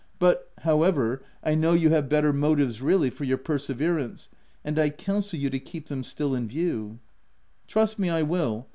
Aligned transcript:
"But 0.27 0.49
however, 0.61 1.21
I 1.43 1.53
know 1.53 1.73
you 1.73 1.91
have 1.91 2.09
bet 2.09 2.23
222 2.23 2.25
THE 2.25 2.39
TENANT 2.39 2.41
ter 2.41 2.63
motives, 2.63 2.81
really, 2.81 3.09
for 3.11 3.23
your 3.23 3.37
perseverance: 3.37 4.29
and] 4.65 4.97
counsel 4.97 5.37
you 5.37 5.51
to 5.51 5.59
keep 5.59 5.89
them 5.89 6.03
still 6.03 6.33
in 6.33 6.47
view."" 6.47 6.97
Trust 7.67 7.99
me, 7.99 8.09
I 8.09 8.23
will. 8.23 8.67